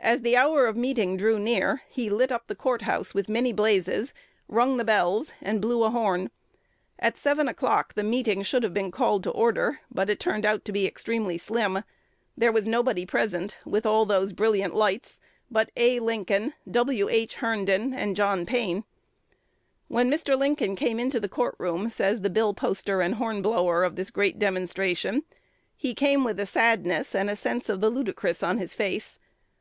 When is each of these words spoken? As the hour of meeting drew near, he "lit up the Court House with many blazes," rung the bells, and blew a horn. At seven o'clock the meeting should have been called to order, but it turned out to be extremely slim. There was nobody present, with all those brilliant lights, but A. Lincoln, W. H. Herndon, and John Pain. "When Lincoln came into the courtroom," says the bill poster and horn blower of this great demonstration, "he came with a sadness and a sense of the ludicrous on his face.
As 0.00 0.22
the 0.22 0.36
hour 0.36 0.66
of 0.66 0.76
meeting 0.76 1.16
drew 1.16 1.38
near, 1.38 1.82
he 1.88 2.10
"lit 2.10 2.32
up 2.32 2.48
the 2.48 2.56
Court 2.56 2.82
House 2.82 3.14
with 3.14 3.28
many 3.28 3.52
blazes," 3.52 4.12
rung 4.48 4.76
the 4.76 4.82
bells, 4.82 5.32
and 5.40 5.62
blew 5.62 5.84
a 5.84 5.90
horn. 5.90 6.32
At 6.98 7.16
seven 7.16 7.46
o'clock 7.46 7.94
the 7.94 8.02
meeting 8.02 8.42
should 8.42 8.64
have 8.64 8.74
been 8.74 8.90
called 8.90 9.22
to 9.22 9.30
order, 9.30 9.78
but 9.92 10.10
it 10.10 10.18
turned 10.18 10.44
out 10.44 10.64
to 10.64 10.72
be 10.72 10.84
extremely 10.88 11.38
slim. 11.38 11.84
There 12.36 12.50
was 12.50 12.66
nobody 12.66 13.06
present, 13.06 13.56
with 13.64 13.86
all 13.86 14.04
those 14.04 14.32
brilliant 14.32 14.74
lights, 14.74 15.20
but 15.48 15.70
A. 15.76 16.00
Lincoln, 16.00 16.52
W. 16.68 17.08
H. 17.08 17.36
Herndon, 17.36 17.94
and 17.94 18.16
John 18.16 18.44
Pain. 18.44 18.82
"When 19.86 20.10
Lincoln 20.10 20.74
came 20.74 20.98
into 20.98 21.20
the 21.20 21.28
courtroom," 21.28 21.88
says 21.88 22.22
the 22.22 22.30
bill 22.30 22.52
poster 22.52 23.00
and 23.00 23.14
horn 23.14 23.40
blower 23.40 23.84
of 23.84 23.94
this 23.94 24.10
great 24.10 24.40
demonstration, 24.40 25.22
"he 25.76 25.94
came 25.94 26.24
with 26.24 26.40
a 26.40 26.46
sadness 26.46 27.14
and 27.14 27.30
a 27.30 27.36
sense 27.36 27.68
of 27.68 27.80
the 27.80 27.90
ludicrous 27.90 28.42
on 28.42 28.58
his 28.58 28.74
face. 28.74 29.20